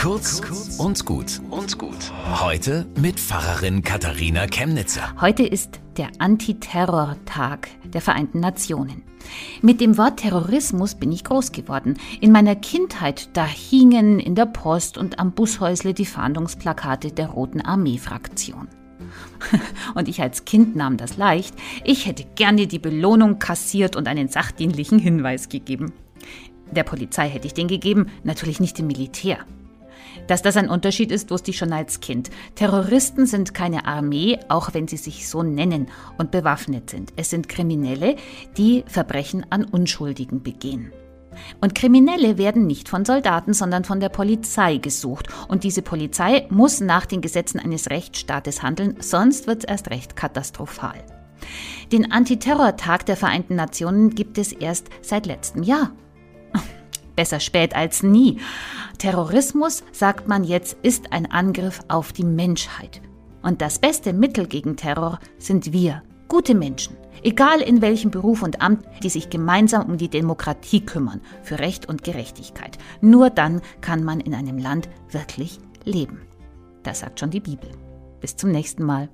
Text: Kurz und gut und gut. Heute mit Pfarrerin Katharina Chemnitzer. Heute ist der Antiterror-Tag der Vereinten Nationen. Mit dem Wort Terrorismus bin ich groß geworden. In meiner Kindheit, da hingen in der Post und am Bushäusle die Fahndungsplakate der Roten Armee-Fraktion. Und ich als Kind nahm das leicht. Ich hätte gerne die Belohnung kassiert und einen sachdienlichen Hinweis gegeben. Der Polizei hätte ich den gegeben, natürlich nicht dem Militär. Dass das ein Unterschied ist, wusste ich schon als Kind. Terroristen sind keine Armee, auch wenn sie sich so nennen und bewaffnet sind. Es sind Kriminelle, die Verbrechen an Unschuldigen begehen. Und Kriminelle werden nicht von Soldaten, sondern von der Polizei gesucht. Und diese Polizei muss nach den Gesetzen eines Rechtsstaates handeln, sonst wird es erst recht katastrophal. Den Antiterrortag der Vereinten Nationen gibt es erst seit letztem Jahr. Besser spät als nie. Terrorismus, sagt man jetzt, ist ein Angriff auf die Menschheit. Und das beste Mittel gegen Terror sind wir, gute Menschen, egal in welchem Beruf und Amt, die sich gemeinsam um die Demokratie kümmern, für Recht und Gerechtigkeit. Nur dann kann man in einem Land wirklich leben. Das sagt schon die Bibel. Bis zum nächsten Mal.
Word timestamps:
Kurz 0.00 0.40
und 0.78 1.04
gut 1.04 1.42
und 1.50 1.76
gut. 1.76 2.10
Heute 2.40 2.86
mit 2.96 3.20
Pfarrerin 3.20 3.82
Katharina 3.82 4.46
Chemnitzer. 4.46 5.14
Heute 5.20 5.42
ist 5.42 5.78
der 5.98 6.08
Antiterror-Tag 6.18 7.68
der 7.92 8.00
Vereinten 8.00 8.40
Nationen. 8.40 9.02
Mit 9.60 9.82
dem 9.82 9.98
Wort 9.98 10.20
Terrorismus 10.20 10.94
bin 10.94 11.12
ich 11.12 11.22
groß 11.22 11.52
geworden. 11.52 11.98
In 12.22 12.32
meiner 12.32 12.56
Kindheit, 12.56 13.28
da 13.34 13.44
hingen 13.44 14.20
in 14.20 14.34
der 14.34 14.46
Post 14.46 14.96
und 14.96 15.18
am 15.18 15.32
Bushäusle 15.32 15.92
die 15.92 16.06
Fahndungsplakate 16.06 17.12
der 17.12 17.26
Roten 17.26 17.60
Armee-Fraktion. 17.60 18.68
Und 19.94 20.08
ich 20.08 20.22
als 20.22 20.46
Kind 20.46 20.76
nahm 20.76 20.96
das 20.96 21.18
leicht. 21.18 21.54
Ich 21.84 22.06
hätte 22.06 22.24
gerne 22.36 22.66
die 22.66 22.78
Belohnung 22.78 23.38
kassiert 23.38 23.96
und 23.96 24.08
einen 24.08 24.28
sachdienlichen 24.28 24.98
Hinweis 24.98 25.48
gegeben. 25.48 25.92
Der 26.70 26.84
Polizei 26.84 27.28
hätte 27.28 27.46
ich 27.46 27.54
den 27.54 27.68
gegeben, 27.68 28.06
natürlich 28.24 28.60
nicht 28.60 28.78
dem 28.78 28.86
Militär. 28.86 29.38
Dass 30.26 30.42
das 30.42 30.56
ein 30.56 30.68
Unterschied 30.68 31.10
ist, 31.10 31.30
wusste 31.30 31.50
ich 31.50 31.58
schon 31.58 31.72
als 31.72 32.00
Kind. 32.00 32.30
Terroristen 32.54 33.26
sind 33.26 33.54
keine 33.54 33.86
Armee, 33.86 34.38
auch 34.48 34.74
wenn 34.74 34.88
sie 34.88 34.96
sich 34.96 35.28
so 35.28 35.42
nennen 35.42 35.88
und 36.18 36.30
bewaffnet 36.30 36.90
sind. 36.90 37.12
Es 37.16 37.30
sind 37.30 37.48
Kriminelle, 37.48 38.16
die 38.56 38.84
Verbrechen 38.86 39.46
an 39.50 39.64
Unschuldigen 39.64 40.42
begehen. 40.42 40.92
Und 41.60 41.74
Kriminelle 41.74 42.38
werden 42.38 42.66
nicht 42.66 42.88
von 42.88 43.04
Soldaten, 43.04 43.54
sondern 43.54 43.84
von 43.84 44.00
der 44.00 44.08
Polizei 44.08 44.78
gesucht. 44.78 45.28
Und 45.48 45.64
diese 45.64 45.82
Polizei 45.82 46.46
muss 46.50 46.80
nach 46.80 47.06
den 47.06 47.20
Gesetzen 47.20 47.60
eines 47.60 47.90
Rechtsstaates 47.90 48.62
handeln, 48.62 48.96
sonst 49.00 49.46
wird 49.46 49.64
es 49.64 49.68
erst 49.68 49.90
recht 49.90 50.16
katastrophal. 50.16 51.02
Den 51.92 52.12
Antiterrortag 52.12 53.06
der 53.06 53.16
Vereinten 53.16 53.56
Nationen 53.56 54.10
gibt 54.10 54.38
es 54.38 54.52
erst 54.52 54.88
seit 55.02 55.26
letztem 55.26 55.62
Jahr. 55.62 55.92
Besser 57.20 57.38
spät 57.38 57.76
als 57.76 58.02
nie. 58.02 58.38
Terrorismus, 58.96 59.84
sagt 59.92 60.26
man 60.26 60.42
jetzt, 60.42 60.78
ist 60.80 61.12
ein 61.12 61.30
Angriff 61.30 61.80
auf 61.88 62.14
die 62.14 62.24
Menschheit. 62.24 63.02
Und 63.42 63.60
das 63.60 63.78
beste 63.78 64.14
Mittel 64.14 64.46
gegen 64.46 64.74
Terror 64.76 65.18
sind 65.36 65.70
wir, 65.70 66.02
gute 66.28 66.54
Menschen, 66.54 66.96
egal 67.22 67.60
in 67.60 67.82
welchem 67.82 68.10
Beruf 68.10 68.42
und 68.42 68.62
Amt, 68.62 68.86
die 69.02 69.10
sich 69.10 69.28
gemeinsam 69.28 69.90
um 69.90 69.98
die 69.98 70.08
Demokratie 70.08 70.80
kümmern, 70.80 71.20
für 71.42 71.58
Recht 71.58 71.90
und 71.90 72.04
Gerechtigkeit. 72.04 72.78
Nur 73.02 73.28
dann 73.28 73.60
kann 73.82 74.02
man 74.02 74.20
in 74.20 74.32
einem 74.32 74.56
Land 74.56 74.88
wirklich 75.10 75.58
leben. 75.84 76.22
Das 76.84 77.00
sagt 77.00 77.20
schon 77.20 77.28
die 77.28 77.40
Bibel. 77.40 77.68
Bis 78.22 78.34
zum 78.34 78.50
nächsten 78.50 78.82
Mal. 78.82 79.10